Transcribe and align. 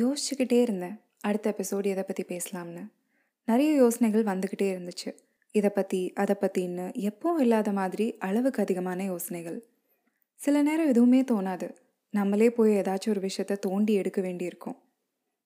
யோசிச்சுக்கிட்டே 0.00 0.60
இருந்தேன். 0.60 1.00
அடுத்த 1.20 1.54
எபிசோடு 1.56 1.86
எதை 1.86 2.02
பற்றி 2.02 2.24
பேசலாம்னு. 2.28 2.82
நிறைய 3.48 3.72
யோசனைகள் 3.72 4.24
வந்துக்கிட்டே 4.24 4.68
இருந்துச்சு. 4.74 5.10
இதை 5.54 5.70
பற்றி 5.70 6.12
அதை 6.12 6.34
பற்றின்னு 6.40 6.86
எப்பவும் 7.08 7.40
இல்லாத 7.40 7.72
மாதிரி 7.72 8.16
அளவுக்கு 8.18 8.62
அதிகமான 8.62 9.04
யோசனைகள். 9.04 9.58
சில 10.40 10.62
நேரம் 10.62 10.88
எதுவுமே 10.88 11.22
தோணாது. 11.22 11.68
நம்மளே 12.10 12.50
போய் 12.50 12.72
ஏதாச்சும் 12.76 13.08
ஒரு 13.08 13.20
விஷயத்த 13.20 13.58
தோண்டி 13.58 13.92
எடுக்க 13.94 14.20
வேண்டியிருக்கும். 14.20 14.78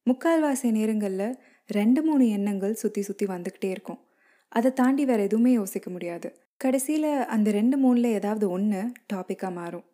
முக்கால்வாசி 0.06 0.70
நேரங்களில் 0.70 1.38
ரெண்டு 1.66 2.02
மூணு 2.02 2.28
எண்ணங்கள் 2.28 2.74
சுற்றி 2.74 3.02
சுற்றி 3.02 3.26
வந்துக்கிட்டே 3.26 3.70
இருக்கும். 3.70 4.00
அதை 4.48 4.72
தாண்டி 4.72 5.04
வேறு 5.04 5.22
எதுவுமே 5.22 5.52
யோசிக்க 5.52 5.90
முடியாது. 5.90 6.28
கடைசியில் 6.56 7.10
அந்த 7.24 7.50
ரெண்டு 7.50 7.76
மூணில் 7.78 8.12
ஏதாவது 8.12 8.50
ஒன்று 8.50 8.92
டாப்பிக்காக 9.12 9.52
மாறும். 9.52 9.84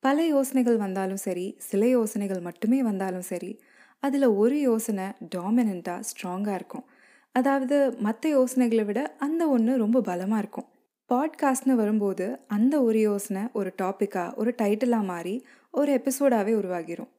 பல 0.00 0.26
யோசனைகள் 0.26 0.76
வந்தாலும் 0.76 1.16
சரி 1.16 1.54
சில 1.58 1.88
யோசனைகள் 1.88 2.40
மட்டுமே 2.40 2.82
வந்தாலும் 2.82 3.20
சரி 3.20 3.60
அதில் 4.02 4.26
ஒரு 4.26 4.60
யோசனை 4.60 5.04
டாமினண்ட்டாக 5.34 6.00
ஸ்ட்ராங்காக 6.08 6.54
இருக்கும். 6.54 6.84
அதாவது 7.32 7.96
மற்ற 7.98 8.28
யோசனைகளை 8.28 8.84
விட 8.84 9.16
அந்த 9.18 9.48
ஒன்று 9.48 9.76
ரொம்ப 9.76 10.00
பலமாக 10.00 10.38
இருக்கும். 10.38 10.68
பாட்காஸ்ட்னு 11.10 11.74
வரும்போது 11.74 12.26
அந்த 12.46 12.74
ஒரு 12.82 13.00
யோசனை 13.00 13.42
ஒரு 13.52 13.72
டாப்பிக்காக 13.82 14.34
ஒரு 14.34 14.54
டைட்டிலாக 14.62 15.04
மாறி 15.04 15.46
ஒரு 15.70 16.00
எபிசோடாகவே 16.00 16.52
உருவாகிரும். 16.54 17.10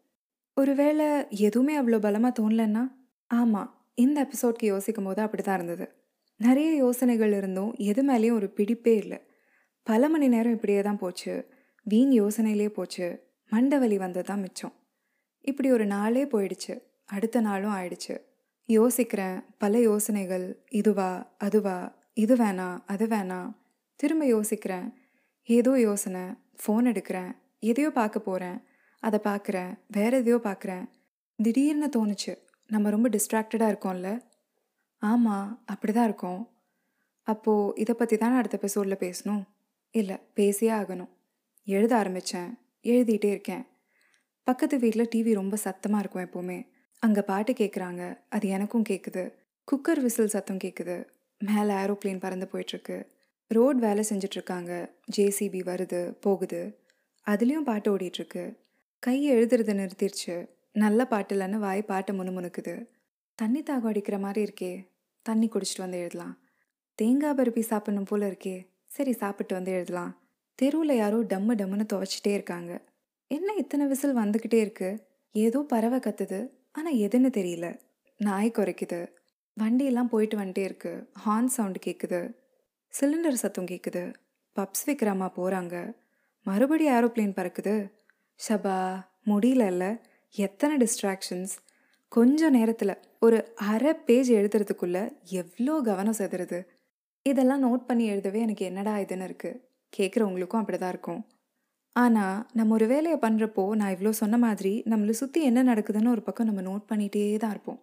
ஒருவேளை 0.58 1.08
எதுவுமே 1.30 1.80
அவ்வளோ 1.80 2.00
பலமாக 2.00 2.34
தோணலன்னா? 2.42 2.84
ஆமாம் 3.32 3.70
இந்த 3.96 4.28
எபிசோட்க்கு 4.28 4.66
யோசிக்கும் 4.66 5.04
போது 5.04 5.22
அப்படி 5.22 5.44
தான் 5.44 5.56
இருந்தது. 5.56 5.86
நிறைய 6.40 6.76
யோசனைகள் 6.76 7.34
இருந்தும் 7.34 7.74
எது 7.78 8.02
மேலேயும் 8.04 8.32
ஒரு 8.32 8.50
பிடிப்பே 8.50 8.96
இல்லை. 8.96 9.20
பல 9.88 10.10
மணி 10.10 10.28
நேரம் 10.28 10.54
இப்படியே 10.54 10.82
தான் 10.82 10.98
போச்சு. 10.98 11.34
வீண் 11.84 12.14
யோசனையிலே 12.22 12.68
போச்சு. 12.68 13.08
மண்டவலி 13.52 13.98
வந்தது 13.98 14.26
தான் 14.26 14.40
மிச்சம். 14.40 14.74
இப்படி 15.44 15.72
ஒரு 15.72 15.86
நாளே 15.86 16.26
போயிடுச்சு. 16.26 16.74
அடுத்த 17.06 17.42
நாளும் 17.42 17.76
ஆயிடுச்சு. 17.76 18.16
யோசிக்கிறேன் 18.66 19.38
பல 19.58 19.80
யோசனைகள் 19.80 20.64
இதுவா 20.70 21.34
அதுவா 21.38 21.78
இது 22.14 22.36
வேணாம் 22.36 22.78
அது 22.86 23.06
வேணாம் 23.08 23.50
திரும்ப 23.96 24.26
யோசிக்கிறேன். 24.26 24.88
ஏதோ 25.44 25.80
யோசனை 25.80 26.22
ஃபோன் 26.62 26.86
எடுக்கிறேன் 26.92 27.32
எதையோ 27.60 27.90
பார்க்க 27.90 28.20
போகிறேன் 28.20 28.58
அதை 29.00 29.20
பார்க்குறேன் 29.24 29.72
வேற 29.88 30.18
எதையோ 30.18 30.40
பார்க்குறேன். 30.44 30.86
திடீர்னு 31.40 31.90
தோணுச்சு 31.96 32.34
நம்ம 32.70 32.90
ரொம்ப 32.90 33.10
டிஸ்ட்ராக்டடாக 33.10 33.72
இருக்கோம்ல. 33.74 34.10
ஆமாம் 35.02 35.64
அப்படி 35.66 35.94
தான் 35.94 36.04
இருக்கோம். 36.04 36.42
அப்போது 37.28 37.74
இதை 37.76 37.96
பற்றி 37.96 38.18
தானே 38.18 38.36
அடுத்த 38.36 38.60
எபிசோடில் 38.62 39.04
பேசணும்? 39.06 39.44
இல்லை 39.92 40.18
பேசியே 40.34 40.72
ஆகணும். 40.72 41.12
எழுத 41.68 41.96
ஆரம்பித்தேன் 41.96 42.50
எழுதிட்டே 42.84 43.30
இருக்கேன். 43.36 43.66
பக்கத்து 44.44 44.80
வீட்டில் 44.80 45.10
டிவி 45.16 45.34
ரொம்ப 45.34 45.56
சத்தமாக 45.56 46.04
இருக்கும் 46.04 46.26
எப்போவுமே. 46.28 46.68
அங்கே 47.00 47.22
பாட்டு 47.22 47.54
கேட்குறாங்க 47.54 48.18
அது 48.30 48.48
எனக்கும் 48.48 48.84
கேட்குது 48.90 49.34
குக்கர் 49.68 50.02
விசில் 50.02 50.28
சத்தம் 50.28 50.58
கேட்குது 50.58 51.08
மேலே 51.38 51.74
ஏரோப்ளேன் 51.74 52.20
பறந்து 52.20 52.48
போயிட்டுருக்கு. 52.52 53.06
ரோட் 53.48 53.80
வேலை 53.80 54.04
செஞ்சிட்ருக்காங்க 54.10 54.90
ஜேசிபி 55.18 55.62
வருது 55.70 56.12
போகுது. 56.20 56.80
அதுலேயும் 57.28 57.68
பாட்டு 57.70 57.98
ஓடிட்டுருக்கு. 57.98 58.56
கை 59.00 59.32
எழுதுறத 59.32 59.74
நிறுத்திடுச்சு 59.80 60.50
நல்ல 60.72 61.06
பாட்டு 61.06 61.36
இல்லைன்னு 61.36 61.58
வாய் 61.58 61.82
பாட்டை 61.82 62.20
முணுமுணுக்குது. 62.20 62.88
தண்ணி 63.36 63.62
தாகம் 63.62 63.92
அடிக்கிற 63.92 64.20
மாதிரி 64.20 64.42
இருக்கே. 64.48 64.88
தண்ணி 65.22 65.48
குடிச்சிட்டு 65.48 65.78
வந்து 65.78 65.98
எழுதலாம். 65.98 66.38
தேங்காய் 66.96 67.34
பருப்பி 67.34 67.60
சாப்பிடணும் 67.60 68.10
போல 68.10 68.28
இருக்கே. 68.30 68.68
சரி 68.88 69.12
சாப்பிட்டு 69.12 69.54
வந்து 69.54 69.72
எழுதலாம். 69.72 70.18
தெருவில் 70.56 70.96
யாரோ 70.96 71.18
டம்மு 71.18 71.54
டம்முன்னு 71.60 71.86
துவைச்சிட்டே 71.94 72.34
இருக்காங்க. 72.34 72.82
என்ன 73.36 73.50
இத்தனை 73.62 73.84
விசில் 73.88 74.20
வந்துக்கிட்டே 74.22 74.60
இருக்கு? 74.64 74.90
ஏதோ 75.36 75.60
பறவை 75.72 76.00
கத்துது. 76.00 76.40
ஆனால் 76.78 77.00
எதுன்னு 77.06 77.30
தெரியல. 77.38 77.68
நாய் 78.20 78.56
குறைக்குது. 78.58 79.00
வண்டியெல்லாம் 79.58 80.12
போயிட்டு 80.14 80.36
வந்துட்டே 80.40 80.64
இருக்கு. 80.70 80.92
ஹார்ன் 81.24 81.52
சவுண்டு 81.56 81.80
கேட்குது 81.86 82.20
சிலிண்டர் 82.94 83.42
சத்தம் 83.44 83.70
கேட்குது 83.72 84.04
பப்ஸ் 84.56 84.86
விக்ரமா 84.90 85.28
போகிறாங்க 85.38 85.76
மறுபடியும் 86.46 86.94
ஏரோப்ளேன் 86.98 87.36
பறக்குது. 87.38 87.76
ஷபா 88.40 88.78
முடியலல்ல 89.28 89.86
எத்தனை 90.36 90.76
டிஸ்ட்ராக்ஷன்ஸ் 90.84 91.54
கொஞ்சம் 92.12 92.56
நேரத்தில் 92.58 93.00
ஒரு 93.20 93.38
அரை 93.72 93.92
பேஜ் 94.08 94.32
எழுதுறதுக்குள்ளே 94.40 95.04
எவ்வளோ 95.42 95.76
கவனம் 95.90 96.20
செதுறது. 96.22 96.60
இதெல்லாம் 97.26 97.64
நோட் 97.66 97.88
பண்ணி 97.90 98.06
எழுதவே 98.14 98.40
எனக்கு 98.40 98.64
என்னடா 98.66 98.94
இதுன்னு 99.04 99.28
இருக்குது 99.30 99.60
கேட்குறவங்களுக்கும் 99.94 100.62
அப்படி 100.62 100.78
தான் 100.78 100.94
இருக்கும். 100.96 101.22
ஆனால் 101.96 102.38
நம்ம 102.58 102.74
ஒரு 102.74 102.86
வேலையை 102.92 103.18
பண்ணுறப்போ 103.24 103.64
நான் 103.80 103.94
இவ்வளோ 103.96 104.14
சொன்ன 104.22 104.38
மாதிரி 104.38 104.74
நம்மளை 104.92 105.14
சுற்றி 105.20 105.40
என்ன 105.50 105.64
நடக்குதுன்னு 105.64 106.14
ஒரு 106.16 106.24
பக்கம் 106.28 106.50
நம்ம 106.50 106.62
நோட் 106.70 106.86
பண்ணிகிட்டே 106.92 107.24
தான் 107.44 107.54
இருப்போம். 107.56 107.80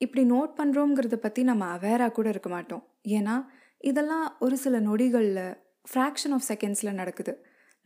இப்படி 0.00 0.22
நோட் 0.34 0.52
பண்ணுறோங்கிறத 0.58 1.16
பற்றி 1.16 1.42
நம்ம 1.42 1.66
அவேராக 1.76 2.12
கூட 2.12 2.28
இருக்க 2.34 2.48
மாட்டோம். 2.48 2.82
ஏன்னா 3.18 3.36
இதெல்லாம் 3.80 4.26
ஒரு 4.38 4.56
சில 4.64 4.76
நொடிகளில் 4.80 5.42
ஃப்ராக்ஷன் 5.90 6.34
ஆஃப் 6.36 6.46
செகண்ட்ஸில் 6.50 6.98
நடக்குது. 7.00 7.32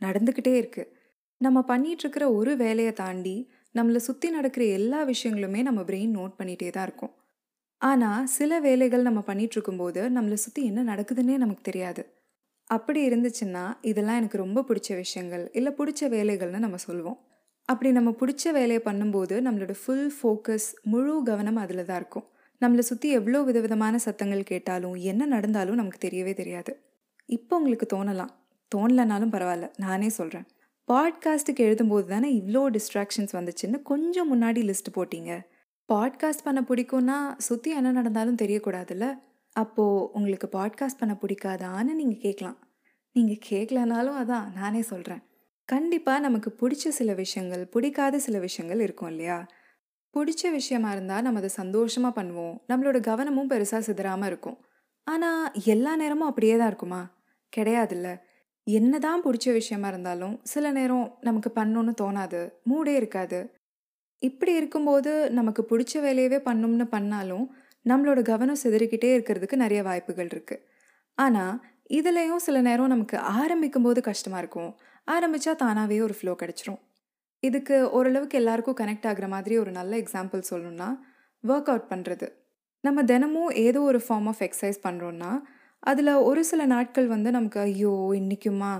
நடந்துக்கிட்டே 0.01 0.53
இருக்குது 0.61 0.91
நம்ம 1.41 1.59
பண்ணிகிட்ருக்கிற 1.71 2.25
ஒரு 2.39 2.51
வேலையை 2.55 2.93
தாண்டி 2.93 3.35
நம்மளை 3.75 3.99
சுற்றி 4.07 4.27
நடக்கிற 4.29 4.63
எல்லா 4.79 4.99
விஷயங்களுமே 5.11 5.61
நம்ம 5.67 5.81
பிரெயின் 5.89 6.15
நோட் 6.17 6.35
பண்ணிகிட்டே 6.39 6.69
தான் 6.69 6.87
இருக்கும். 6.89 7.13
ஆனால் 7.81 8.27
சில 8.37 8.59
வேலைகள் 8.59 9.07
நம்ம 9.07 9.21
பண்ணிட்டு 9.29 9.55
இருக்கும்போது 9.57 10.01
நம்மளை 10.17 10.37
சுற்றி 10.45 10.61
என்ன 10.71 10.83
நடக்குதுன்னே 10.91 11.37
நமக்கு 11.37 11.63
தெரியாது. 11.69 12.03
அப்படி 12.69 13.09
இருந்துச்சுன்னா 13.09 13.63
இதெல்லாம் 13.81 14.15
எனக்கு 14.15 14.37
ரொம்ப 14.37 14.63
பிடிச்ச 14.67 14.95
விஷயங்கள் 14.95 15.51
இல்லை 15.53 15.71
பிடிச்ச 15.77 16.09
வேலைகள்னு 16.09 16.59
நம்ம 16.59 16.75
சொல்லுவோம் 16.75 17.19
அப்படி 17.69 17.91
நம்ம 17.91 18.11
பிடிச்ச 18.11 18.51
வேலையை 18.51 18.81
பண்ணும்போது 18.85 19.35
நம்மளோட 19.41 19.73
ஃபுல் 19.85 20.13
ஃபோக்கஸ் 20.17 20.67
முழு 20.83 21.23
கவனம் 21.23 21.55
அதில் 21.55 21.85
தான் 21.85 21.97
இருக்கும். 21.97 22.25
நம்மளை 22.61 22.79
சுற்றி 22.79 23.09
எவ்வளோ 23.09 23.41
விதவிதமான 23.41 23.97
சத்தங்கள் 23.97 24.43
கேட்டாலும் 24.43 24.95
என்ன 24.95 25.25
நடந்தாலும் 25.25 25.75
நமக்கு 25.75 25.99
தெரியவே 26.07 26.33
தெரியாது. 26.33 26.71
இப்போ 27.29 27.57
உங்களுக்கு 27.57 27.87
தோணலாம். 27.95 28.31
தோணலனாலும் 28.75 29.33
பரவாயில்ல 29.33 29.69
நானே 29.77 30.09
சொல்கிறேன் 30.09 30.45
பாட்காஸ்ட்டுக்கு 30.89 31.61
எழுதும்போது 31.67 32.05
தானே 32.05 32.29
இவ்வளோ 32.33 32.61
டிஸ்ட்ராக்ஷன்ஸ் 32.69 33.33
வந்துச்சுன்னு 33.33 33.81
கொஞ்சம் 33.81 34.29
முன்னாடி 34.33 34.61
லிஸ்ட் 34.63 34.95
போட்டிங்க. 34.95 35.33
பாட்காஸ்ட் 35.89 36.43
பண்ண 36.43 36.61
பிடிக்கும்னா 36.61 37.17
சுற்றி 37.37 37.71
என்ன 37.71 37.91
நடந்தாலும் 37.91 38.35
தெரியக்கூடாதுல்ல? 38.35 39.07
அப்போது 39.55 40.07
உங்களுக்கு 40.13 40.49
பாட்காஸ்ட் 40.51 40.99
பண்ண 40.99 41.17
பிடிக்காதான்னு 41.21 41.93
நீங்கள் 41.93 42.21
கேட்கலாம் 42.21 42.57
நீங்கள் 43.15 43.43
கேட்கலனாலும் 43.49 44.19
அதான் 44.21 44.53
நானே 44.53 44.81
சொல்கிறேன் 44.81 45.23
கண்டிப்பாக 45.65 46.19
நமக்கு 46.19 46.55
பிடிச்ச 46.61 46.87
சில 46.87 47.13
விஷயங்கள் 47.13 47.65
பிடிக்காத 47.65 48.19
சில 48.19 48.39
விஷயங்கள் 48.39 48.79
இருக்கும் 48.79 49.09
இல்லையா? 49.09 49.47
பிடிச்ச 50.13 50.51
விஷயமா 50.51 50.91
இருந்தால் 50.91 51.21
நம்ம 51.21 51.39
அதை 51.39 51.49
சந்தோஷமாக 51.49 52.21
பண்ணுவோம். 52.21 52.55
நம்மளோட 52.67 52.99
கவனமும் 52.99 53.49
பெருசாக 53.49 53.81
சிதறாமல் 53.85 54.25
இருக்கும். 54.25 54.57
ஆனால் 55.07 55.51
எல்லா 55.65 55.95
நேரமும் 55.95 56.27
அப்படியே 56.27 56.57
தான் 56.57 56.67
இருக்குமா? 56.67 57.01
கிடையாதுல்ல. 57.57 58.17
என்னதான் 58.63 59.23
பிடிச்ச 59.23 59.51
விஷயமா 59.51 59.87
இருந்தாலும் 59.87 60.39
சில 60.43 60.71
நேரம் 60.71 61.17
நமக்கு 61.21 61.51
பண்ணணும்னு 61.55 61.93
தோணாது 62.01 62.41
மூடே 62.69 62.93
இருக்காது. 62.95 63.39
இப்படி 64.17 64.55
இருக்கும்போது 64.55 65.29
நமக்கு 65.29 65.65
பிடிச்ச 65.69 65.93
வேலையவே 65.93 66.39
பண்ணணும்னு 66.45 66.85
பண்ணாலும் 66.85 67.55
நம்மளோட 67.85 68.19
கவனம் 68.31 68.61
சிதறிக்கிட்டே 68.63 69.09
இருக்கிறதுக்கு 69.15 69.57
நிறைய 69.63 69.81
வாய்ப்புகள் 69.83 70.29
இருக்குது 70.33 70.63
ஆனால் 71.17 71.55
இதுலேயும் 71.99 72.43
சில 72.45 72.57
நேரம் 72.61 72.93
நமக்கு 72.93 73.17
ஆரம்பிக்கும் 73.39 73.85
போது 73.87 73.99
கஷ்டமாக 74.01 74.41
இருக்கும். 74.43 74.71
ஆரம்பித்தா 75.07 75.53
தானாகவே 75.55 75.97
ஒரு 76.01 76.15
ஃப்ளோ 76.19 76.33
கிடச்சிரும். 76.41 76.79
இதுக்கு 77.43 77.77
ஓரளவுக்கு 77.97 78.35
எல்லாருக்கும் 78.41 78.77
கனெக்ட் 78.81 79.07
ஆகிற 79.09 79.27
மாதிரி 79.27 79.55
ஒரு 79.63 79.71
நல்ல 79.71 79.93
எக்ஸாம்பிள் 80.03 80.43
சொல்லணும்னா 80.51 80.89
ஒர்க் 81.43 81.69
அவுட் 81.73 81.89
பண்ணுறது 81.91 82.27
நம்ம 82.83 83.03
தினமும் 83.03 83.51
ஏதோ 83.65 83.81
ஒரு 83.81 83.99
ஃபார்ம் 84.05 84.27
ஆஃப் 84.27 84.41
எக்ஸசைஸ் 84.47 84.79
பண்ணுறோன்னா 84.87 85.31
அதில் 85.83 86.13
ஒரு 86.29 86.41
சில 86.43 86.61
நாட்கள் 86.65 87.07
வந்து 87.07 87.29
நமக்கு 87.31 87.59
ஐயோ 87.59 87.93
இன்றைக்குமா 88.21 88.71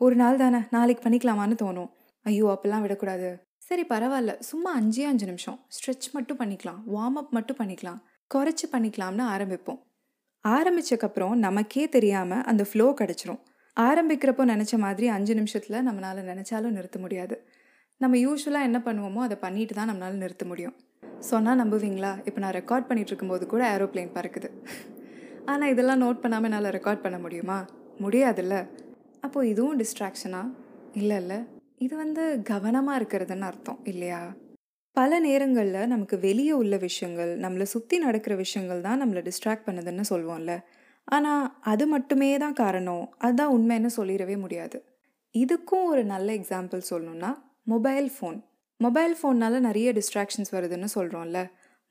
ஒரு 0.00 0.16
நாள் 0.16 0.36
தானே 0.36 0.60
நாளைக்கு 0.70 1.02
பண்ணிக்கலாமான்னு 1.04 1.56
தோணும். 1.62 1.90
ஐயோ 2.26 2.46
அப்போல்லாம் 2.54 2.84
விடக்கூடாது. 2.84 3.28
சரி 3.58 3.82
பரவாயில்ல. 3.88 4.32
சும்மா 4.40 4.70
அஞ்சே 4.80 5.04
அஞ்சு 5.04 5.26
நிமிஷம். 5.26 5.58
ஸ்ட்ரெச் 5.76 6.08
மட்டும் 6.12 6.38
பண்ணிக்கலாம். 6.40 6.80
வார்ம் 6.94 7.18
அப் 7.20 7.32
மட்டும் 7.32 7.58
பண்ணிக்கலாம். 7.60 8.00
குறைச்சி 8.34 8.66
பண்ணிக்கலாம்னு 8.72 9.24
ஆரம்பிப்போம். 9.34 9.80
ஆரம்பித்தக்கப்புறம் 10.44 11.34
நமக்கே 11.46 11.84
தெரியாமல் 11.94 12.44
அந்த 12.50 12.62
ஃப்ளோ 12.70 12.86
கிடச்சிரும். 13.00 13.40
ஆரம்பிக்கிறப்போ 13.76 14.44
நினச்ச 14.52 14.74
மாதிரி 14.84 15.06
அஞ்சு 15.16 15.34
நிமிஷத்தில் 15.38 15.84
நம்மளால் 15.88 16.28
நினச்சாலும் 16.30 16.76
நிறுத்த 16.76 16.98
முடியாது. 16.98 17.36
நம்ம 18.02 18.16
யூஸ்வலாக 18.26 18.68
என்ன 18.68 18.78
பண்ணுவோமோ 18.86 19.20
அதை 19.26 19.36
பண்ணிட்டு 19.44 19.74
தான் 19.78 19.90
நம்மளால் 19.90 20.22
நிறுத்த 20.24 20.44
முடியும். 20.50 20.76
சொன்னால் 21.30 21.60
நம்புவீங்களா? 21.62 22.12
இப்போ 22.28 22.40
நான் 22.44 22.56
ரெக்கார்ட் 22.58 22.88
பண்ணிகிட்டு 22.88 23.12
இருக்கும்போது 23.12 23.46
கூட 23.52 23.62
ஏரோப்ளேன் 23.74 24.14
பறக்குது. 24.16 24.50
ஆனால் 25.52 25.72
இதெல்லாம் 25.74 26.02
நோட் 26.04 26.22
பண்ணாமல் 26.22 26.48
என்னால் 26.50 26.74
ரெக்கார்ட் 26.76 27.04
பண்ண 27.04 27.18
முடியுமா? 27.24 27.58
முடியாதுல்ல. 28.04 28.56
அப்போது 29.26 29.48
இதுவும் 29.52 29.80
டிஸ்ட்ராக்ஷனா 29.80 30.42
இல்லை 31.00 31.16
இல்லை 31.22 31.38
இது 31.86 31.94
வந்து 31.96 32.22
கவனமாக 32.52 32.98
இருக்கிறதுன்னு 33.00 33.48
அர்த்தம் 33.50 33.80
இல்லையா? 33.90 34.22
பல 34.96 35.18
நேரங்களில் 35.20 35.90
நமக்கு 35.92 36.16
வெளியே 36.18 36.52
உள்ள 36.52 36.76
விஷயங்கள் 36.76 37.30
நம்மளை 37.42 37.66
சுற்றி 37.72 37.96
நடக்கிற 37.98 38.34
விஷயங்கள் 38.36 38.80
தான் 38.86 39.00
நம்மளை 39.02 39.20
டிஸ்ட்ராக்ட் 39.28 39.66
பண்ணுதுன்னு 39.68 40.04
சொல்லுவோம்ல 40.10 40.54
ஆனால் 41.08 41.44
அது 41.72 41.84
மட்டுமே 41.86 42.28
தான் 42.38 42.56
காரணம். 42.62 43.04
அதுதான் 43.18 43.52
உண்மைன்னு 43.56 43.90
சொல்லிடவே 43.96 44.36
முடியாது. 44.36 44.78
இதுக்கும் 45.34 45.86
ஒரு 45.92 46.02
நல்ல 46.04 46.28
எக்ஸாம்பிள் 46.38 46.82
சொல்லணும்னா 46.90 47.30
மொபைல் 47.66 48.08
ஃபோன் 48.16 48.38
மொபைல் 48.80 49.14
ஃபோன்னால் 49.18 49.56
நிறைய 49.68 49.88
டிஸ்ட்ராக்ஷன்ஸ் 49.98 50.52
வருதுன்னு 50.56 50.88
சொல்கிறோம்ல 50.96 51.40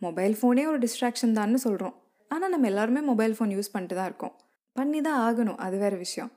மொபைல் 0.02 0.36
ஃபோனே 0.40 0.64
ஒரு 0.72 0.80
டிஸ்ட்ராக்ஷன் 0.86 1.36
தான்னு 1.40 1.60
சொல்கிறோம் 1.66 1.96
ஆனால் 2.32 2.52
நம்ம 2.54 2.68
எல்லாருமே 2.68 3.02
மொபைல் 3.12 3.34
ஃபோன் 3.38 3.54
யூஸ் 3.56 3.74
பண்ணிட்டு 3.74 3.96
தான் 3.96 4.10
இருக்கோம். 4.12 4.36
பண்ணி 4.76 5.00
தான் 5.02 5.20
ஆகணும். 5.28 5.60
அது 5.66 5.78
வேறு 5.78 5.98
விஷயம். 5.98 6.32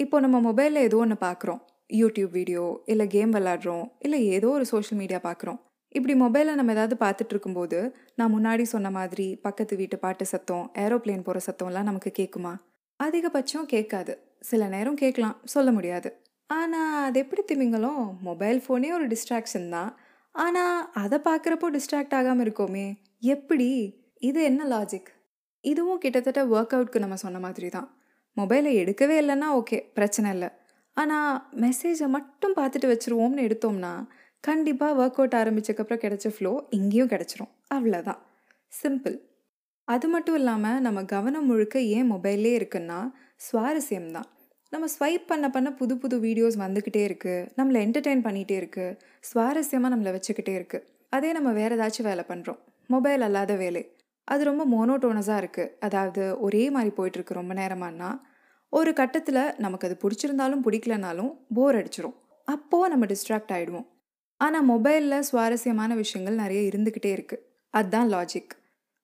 இப்போ 0.00 0.16
நம்ம 0.20 0.36
மொபைலில் 0.40 0.84
ஏதோ 0.88 0.98
ஒன்று 1.04 1.16
பார்க்குறோம் 1.26 1.60
யூடியூப் 1.90 2.32
வீடியோ 2.38 2.64
இல்லை 2.92 3.06
கேம் 3.14 3.32
விளாட்றோம் 3.36 3.86
இல்லை 3.98 4.20
ஏதோ 4.36 4.48
ஒரு 4.58 4.66
சோஷியல் 4.72 5.00
மீடியா 5.02 5.20
பார்க்குறோம் 5.28 5.58
இப்படி 5.96 6.14
மொபைலில் 6.22 6.58
நம்ம 6.58 6.72
ஏதாவது 6.76 6.96
பார்த்துட்டு 7.02 7.32
இருக்கும்போது 7.34 7.78
நான் 8.18 8.34
முன்னாடி 8.36 8.64
சொன்ன 8.72 8.88
மாதிரி 8.96 9.26
பக்கத்து 9.46 9.74
வீட்டு 9.80 9.96
பாட்டு 10.04 10.24
சத்தம் 10.32 10.66
ஏரோப்ளேன் 10.84 11.26
போகிற 11.28 11.40
சத்தம்லாம் 11.48 11.88
நமக்கு 11.90 12.10
கேட்குமா 12.20 12.52
அதிகபட்சம் 13.00 13.68
கேட்காது. 13.72 14.12
சில 14.48 14.62
நேரம் 14.74 14.98
கேட்கலாம் 15.02 15.36
சொல்ல 15.54 15.68
முடியாது. 15.76 16.08
ஆனால் 16.50 16.96
அது 17.06 17.18
எப்படி 17.24 17.42
திமிங்களும் 17.50 18.02
மொபைல் 18.28 18.58
ஃபோனே 18.64 18.90
ஒரு 18.96 19.06
டிஸ்ட்ராக்ஷன் 19.12 19.68
தான். 19.76 19.90
ஆனால் 20.34 20.78
அதை 21.02 21.18
பார்க்குறப்போ 21.28 21.68
டிஸ்ட்ராக்ட் 21.76 22.16
ஆகாமல் 22.18 22.44
இருக்கோமே 22.46 22.86
எப்படி? 23.34 23.70
இது 24.28 24.40
என்ன 24.50 24.62
லாஜிக் 24.74 25.10
இதுவும் 25.64 26.02
கிட்டத்தட்ட 26.04 26.40
ஒர்க் 26.54 26.74
அவுட்க்கு 26.76 27.04
நம்ம 27.04 27.16
சொன்ன 27.24 27.38
மாதிரி 27.46 27.68
தான். 27.76 27.88
மொபைலை 28.36 28.72
எடுக்கவே 28.82 29.16
இல்லைன்னா 29.22 29.48
ஓகே 29.60 29.78
பிரச்சனை 29.96 30.28
இல்லை. 30.36 30.50
ஆனால் 30.96 31.32
மெசேஜை 31.64 32.06
மட்டும் 32.16 32.56
பார்த்துட்டு 32.58 32.88
வச்சுருவோம்னு 32.92 33.44
எடுத்தோம்னா 33.48 33.92
கண்டிப்பாக 34.44 34.98
ஒர்க் 35.00 35.18
அவுட் 35.20 35.36
ஆரம்பித்ததுக்கப்புறம் 35.40 36.02
கிடைச்ச 36.04 36.26
ஃப்ளோ 36.34 36.52
இங்கேயும் 36.78 37.10
கிடச்சிரும். 37.12 37.50
அவ்வளோதான் 37.76 38.20
சிம்பிள் 38.72 39.16
அது 39.88 40.06
மட்டும் 40.14 40.36
இல்லாமல் 40.40 40.80
நம்ம 40.86 41.02
கவனம் 41.12 41.46
முழுக்க 41.50 41.76
ஏன் 41.96 42.08
மொபைல்லே 42.12 42.52
இருக்குன்னா 42.58 42.98
சுவாரஸ்யம் 43.46 44.10
தான். 44.16 44.28
நம்ம 44.72 44.86
ஸ்வைப் 44.94 45.24
பண்ண 45.30 45.46
பண்ண 45.54 45.68
புது 45.80 45.94
புது 46.02 46.16
வீடியோஸ் 46.24 46.56
வந்துக்கிட்டே 46.62 47.02
இருக்குது 47.08 47.44
நம்மளை 47.58 47.78
என்டர்டெயின் 47.86 48.24
பண்ணிகிட்டே 48.26 48.56
இருக்குது 48.62 48.96
சுவாரஸ்யமாக 49.28 49.92
நம்மளை 49.94 50.12
வச்சுக்கிட்டே 50.16 50.54
இருக்குது 50.58 50.86
அதே 51.16 51.30
நம்ம 51.36 51.50
வேறு 51.60 51.76
ஏதாச்சும் 51.78 52.08
வேலை 52.10 52.24
பண்ணுறோம் 52.30 52.58
மொபைல் 52.94 53.24
அல்லாத 53.28 53.52
வேலை. 53.64 53.82
அது 54.28 54.42
ரொம்ப 54.50 54.62
மோனோட்டோனஸாக 54.74 55.42
இருக்குது 55.42 55.72
அதாவது 55.86 56.22
ஒரே 56.46 56.64
மாதிரி 56.74 56.90
போயிட்டுருக்கு 56.98 57.40
ரொம்ப 57.40 57.52
நேரமானா 57.60 58.10
ஒரு 58.72 58.90
கட்டத்தில் 59.00 59.42
நமக்கு 59.64 59.86
அது 59.88 59.96
பிடிச்சிருந்தாலும் 60.02 60.64
பிடிக்கலனாலும் 60.66 61.30
போர் 61.56 61.78
அடிச்சிரும். 61.80 62.16
அப்போது 62.48 62.90
நம்ம 62.92 63.06
டிஸ்ட்ராக்ட் 63.12 63.54
ஆகிடுவோம் 63.56 63.86
ஆனால் 64.40 64.66
மொபைலில் 64.72 65.26
சுவாரஸ்யமான 65.28 65.92
விஷயங்கள் 65.94 66.42
நிறைய 66.42 66.62
இருந்துக்கிட்டே 66.70 67.10
இருக்குது 67.16 67.44
அதுதான் 67.74 68.10
லாஜிக் 68.14 68.54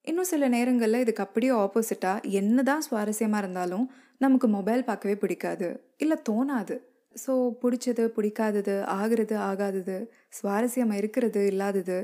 இன்னும் 0.05 0.31
சில 0.31 0.49
நேரங்களில் 0.49 1.03
இதுக்கு 1.03 1.23
அப்படியே 1.25 1.53
ஆப்போசிட்டாக 1.63 2.29
என்ன 2.41 2.63
தான் 2.63 2.83
சுவாரஸ்யமாக 2.87 3.43
இருந்தாலும் 3.43 3.87
நமக்கு 4.21 4.47
மொபைல் 4.49 4.83
பார்க்கவே 4.89 5.15
பிடிக்காது. 5.23 5.69
இல்லை 5.97 6.17
தோணாது. 6.29 6.77
ஸோ 7.17 7.33
பிடிச்சது 7.63 8.05
பிடிக்காதது 8.17 8.75
ஆகிறது 8.99 9.35
ஆகாதது 9.49 9.97
சுவாரஸ்யம் 10.39 10.93
இருக்கிறது 11.01 11.41
இல்லாதது 11.53 11.99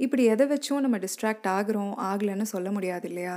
இப்படி 0.00 0.22
எதை 0.34 0.44
வச்சும் 0.52 0.82
நம்ம 0.84 0.98
டிஸ்ட்ராக்ட் 0.98 1.48
ஆகிறோம் 1.56 1.92
ஆகலைன்னு 2.10 2.46
சொல்ல 2.54 2.68
முடியாது 2.70 3.06
இல்லையா? 3.08 3.36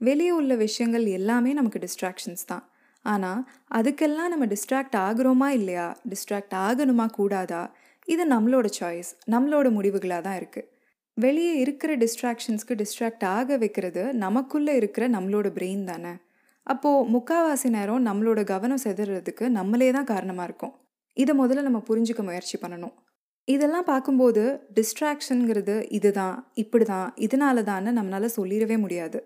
வெளியே 0.00 0.32
உள்ள 0.38 0.52
விஷயங்கள் 0.66 1.06
எல்லாமே 1.18 1.52
நமக்கு 1.52 1.78
டிஸ்ட்ராக்ஷன்ஸ் 1.86 2.46
தான். 2.46 2.64
ஆனால் 3.04 3.42
அதுக்கெல்லாம் 3.78 4.32
நம்ம 4.32 4.46
டிஸ்ட்ராக்ட் 4.54 4.96
ஆகிறோமா 5.06 5.48
இல்லையா? 5.58 5.86
டிஸ்ட்ராக்ட் 6.12 6.56
ஆகணுமா 6.66 7.06
கூடாதா? 7.18 7.62
இது 8.08 8.24
நம்மளோட 8.26 8.66
சாய்ஸ் 8.78 9.10
நம்மளோட 9.34 9.68
முடிவுகளாக 9.70 10.22
தான் 10.22 10.38
இருக்குது 10.40 10.68
வெளியே 11.16 11.52
இருக்கிற 11.58 11.90
டிஸ்ட்ராக்ஷன்ஸ்க்கு 11.96 12.74
டிஸ்ட்ராக்ட் 12.80 13.24
ஆக 13.36 13.56
வைக்கிறது 13.56 14.02
நமக்குள்ளே 14.24 14.72
இருக்கிற 14.76 15.04
நம்மளோட 15.08 15.48
பிரெயின் 15.56 15.84
தானே. 15.84 16.12
அப்போது 16.66 17.08
முக்காவாசி 17.14 17.68
நேரம் 17.70 18.06
நம்மளோட 18.06 18.40
கவனம் 18.44 18.82
செதுறதுக்கு 18.84 19.44
நம்மளே 19.48 19.88
தான் 19.90 20.04
காரணமாக 20.04 20.46
இருக்கும். 20.48 20.74
இதை 21.16 21.32
முதல்ல 21.38 21.64
நம்ம 21.68 21.80
புரிஞ்சுக்க 21.88 22.22
முயற்சி 22.22 22.56
பண்ணணும். 22.62 22.94
இதெல்லாம் 23.48 23.84
பார்க்கும்போது 23.84 24.42
டிஸ்ட்ராக்ஷனுங்கிறது 24.74 25.76
இதுதான் 25.90 26.36
இப்படி 26.54 26.84
தான் 26.84 27.08
இதனால 27.16 27.62
தான்னு 27.62 27.96
நம்மளால் 27.98 28.36
சொல்லிடவே 28.38 28.76
முடியாது. 28.84 29.18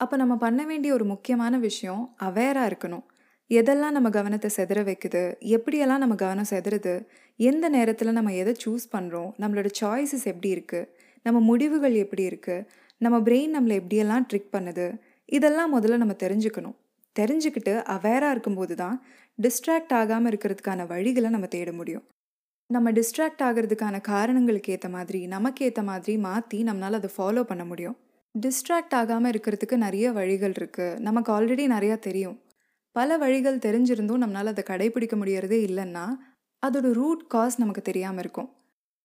அப்போ 0.00 0.16
நம்ம 0.16 0.34
பண்ண 0.36 0.62
வேண்டிய 0.64 0.92
ஒரு 0.92 1.04
முக்கியமான 1.04 1.54
விஷயம் 1.58 2.02
அவேராக 2.28 2.70
இருக்கணும். 2.70 3.04
எதெல்லாம் 3.50 3.94
நம்ம 3.96 4.08
கவனத்தை 4.10 4.48
செதற 4.56 4.80
வைக்குது? 4.88 5.22
எப்படியெல்லாம் 5.56 6.02
நம்ம 6.02 6.14
கவனம் 6.22 6.48
செதறுது? 6.50 6.94
எந்த 7.40 7.66
நேரத்தில் 7.68 8.16
நம்ம 8.18 8.32
எதை 8.32 8.52
சூஸ் 8.64 8.84
பண்ணுறோம் 8.94 9.30
நம்மளோட 9.42 9.68
சாய்ஸஸ் 9.80 10.26
எப்படி 10.32 10.50
இருக்குது 10.56 10.88
நம்ம 11.26 11.38
முடிவுகள் 11.50 11.94
எப்படி 12.04 12.24
இருக்குது 12.30 12.66
நம்ம 13.00 13.16
பிரெயின் 13.26 13.54
நம்மளை 13.56 13.74
எப்படியெல்லாம் 13.80 14.26
ட்ரிக் 14.30 14.52
பண்ணுது? 14.56 14.86
இதெல்லாம் 15.28 15.72
முதல்ல 15.76 15.98
நம்ம 16.02 16.14
தெரிஞ்சுக்கணும். 16.24 16.76
தெரிஞ்சுக்கிட்டு 17.16 17.74
அவேராக 17.94 18.34
இருக்கும்போது 18.34 18.74
தான் 18.74 18.96
டிஸ்ட்ராக்ட் 19.38 19.94
ஆகாமல் 20.00 20.30
இருக்கிறதுக்கான 20.30 20.86
வழிகளை 20.92 21.30
நம்ம 21.36 21.48
தேட 21.54 21.72
முடியும். 21.72 22.04
நம்ம 22.70 22.90
டிஸ்ட்ராக்ட் 22.98 23.42
ஆகிறதுக்கான 23.48 23.96
காரணங்களுக்கு 24.10 24.72
ஏற்ற 24.74 24.88
மாதிரி 24.96 25.20
நமக்கு 25.26 25.64
ஏற்ற 25.68 25.82
மாதிரி 25.90 26.14
மாற்றி 26.26 26.58
நம்மளால் 26.68 26.98
அதை 27.00 27.10
ஃபாலோ 27.16 27.44
பண்ண 27.50 27.64
முடியும். 27.64 27.96
டிஸ்ட்ராக்ட் 28.34 28.96
ஆகாமல் 29.00 29.30
இருக்கிறதுக்கு 29.32 29.76
நிறைய 29.86 30.06
வழிகள் 30.18 30.56
இருக்குது 30.60 30.98
நமக்கு 31.08 31.30
ஆல்ரெடி 31.36 31.66
நிறையா 31.76 31.96
தெரியும். 32.08 32.36
பல 32.98 33.16
வழிகள் 33.22 33.64
தெரிஞ்சிருந்தும் 33.66 34.22
நம்மளால் 34.22 34.52
அதை 34.52 34.64
கடைபிடிக்க 34.70 35.14
முடியறதே 35.20 35.58
இல்லைன்னா 35.68 36.04
அதோட 36.62 36.88
ரூட் 37.00 37.24
காஸ் 37.34 37.56
நமக்கு 37.62 37.82
தெரியாமல் 37.88 38.22
இருக்கும். 38.22 38.48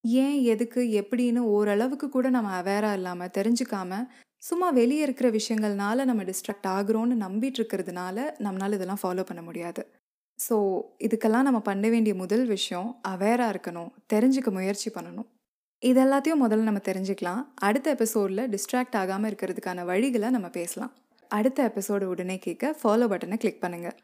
ஏன் 0.03 0.37
எதுக்கு 0.53 0.81
எப்படின்னு 1.01 1.41
ஓரளவுக்கு 1.55 2.07
கூட 2.09 2.27
நம்ம 2.35 2.53
அவேராக 2.61 2.97
இல்லாமல் 2.99 3.33
தெரிஞ்சுக்காம 3.37 3.99
சும்மா 4.43 4.67
வெளியே 4.77 5.03
இருக்கிற 5.07 5.27
விஷயங்கள்னால 5.37 6.05
நம்ம 6.09 6.23
டிஸ்ட்ராக்ட் 6.29 6.67
ஆகுறோன்னு 6.77 7.15
நம்பிட்டு 7.25 7.59
இருக்கிறதுனால 7.61 8.17
நம்மளால் 8.45 8.77
இதெல்லாம் 8.77 9.01
ஃபாலோ 9.03 9.23
பண்ண 9.29 9.41
முடியாது. 9.49 9.83
ஸோ 10.39 10.55
இதுக்கெல்லாம் 11.05 11.47
நம்ம 11.47 11.59
பண்ண 11.69 11.89
வேண்டிய 11.93 12.13
முதல் 12.23 12.45
விஷயம் 12.55 12.89
அவேராக 13.13 13.53
இருக்கணும் 13.53 13.91
தெரிஞ்சுக்க 14.13 14.51
முயற்சி 14.57 14.89
பண்ணணும். 14.95 15.27
இது 15.83 15.99
எல்லாத்தையும் 16.05 16.43
முதல்ல 16.45 16.67
நம்ம 16.69 16.81
தெரிஞ்சுக்கலாம். 16.89 17.41
அடுத்த 17.67 17.87
எபிசோடில் 17.97 18.49
டிஸ்ட்ராக்ட் 18.53 18.99
ஆகாமல் 19.03 19.29
இருக்கிறதுக்கான 19.31 19.85
வழிகளை 19.91 20.29
நம்ம 20.29 20.49
பேசலாம். 20.59 20.93
அடுத்த 21.37 21.59
எபிசோடு 21.69 22.05
உடனே 22.13 22.35
கேட்க 22.37 22.75
ஃபாலோ 22.79 23.05
பட்டனை 23.11 23.37
கிளிக் 23.43 23.63
பண்ணுங்கள் 23.63 23.95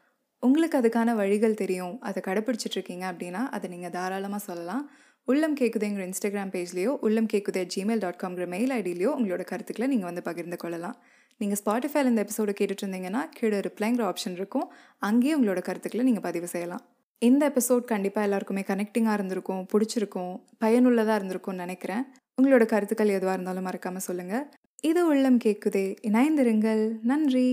உங்களுக்கு 0.42 0.76
அதுக்கான 0.78 1.14
வழிகள் 1.20 1.60
தெரியும். 1.60 1.94
அதை 2.08 2.20
கடைப்பிடிச்சிட்ருக்கீங்க 2.26 3.04
அப்படின்னா 3.10 3.42
அதை 3.56 3.66
நீங்கள் 3.72 3.92
தாராளமாக 3.96 4.42
சொல்லலாம். 4.46 4.84
உள்ளம் 5.28 5.56
கேட்குதுங்கிற 5.60 6.02
இன்ஸ்டாகிராம் 6.08 6.52
பேஜ்லேயோ 6.54 6.92
உள்ளம் 7.06 7.28
கேட்குதே 7.32 7.62
ஜிமெயில் 7.74 8.02
டாட் 8.04 8.20
காம்ங்கிற 8.22 8.46
மெயில் 8.54 8.72
ஐடியிலையோ 8.78 9.10
உங்களோட 9.18 9.42
கருத்துக்களை 9.50 9.88
நீங்கள் 9.92 10.10
வந்து 10.10 10.22
பகிர்ந்து 10.28 10.58
கொள்ளலாம். 10.62 10.96
நீங்கள் 11.40 11.60
ஸ்பாட்டிஃபைல 11.60 12.10
இந்த 12.12 12.22
எபிசோடு 12.26 12.54
கேட்டுட்டு 12.60 12.84
இருந்தீங்கன்னா 12.84 13.22
கீழே 13.36 13.60
ரிப்ளைங்கிற 13.68 14.04
ஆப்ஷன் 14.10 14.36
இருக்கும். 14.40 14.66
அங்கேயே 15.08 15.34
உங்களோட 15.38 15.62
கருத்துக்களை 15.68 16.04
நீங்கள் 16.08 16.26
பதிவு 16.28 16.48
செய்யலாம். 16.54 16.82
இந்த 17.22 17.42
எபிசோட் 17.52 17.84
கண்டிப்பாக 17.92 18.26
எல்லாருக்குமே 18.28 18.64
கனெக்டிங்காக 18.70 19.16
இருந்திருக்கும் 19.18 19.62
பிடிச்சிருக்கும் 19.72 20.32
பயனுள்ளதாக 20.64 21.18
இருந்திருக்கும்னு 21.20 21.64
நினைக்கிறேன். 21.66 22.04
உங்களோட 22.38 22.64
கருத்துக்கள் 22.72 23.16
எதுவாக 23.18 23.36
இருந்தாலும் 23.36 23.66
மறக்காமல் 23.68 24.06
சொல்லுங்கள் 24.06 24.44
இது 24.82 25.06
உள்ளம் 25.06 25.38
கேட்குதே 25.38 25.96
இணைந்திருங்கள். 26.02 27.00
நன்றி. 27.02 27.48